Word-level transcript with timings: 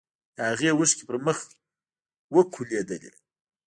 د 0.35 0.37
هغې 0.49 0.69
اوښکې 0.73 1.03
په 1.09 1.15
مخ 1.25 1.39
وکولېدلې. 2.35 3.11